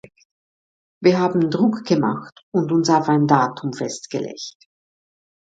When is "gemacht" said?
1.85-2.43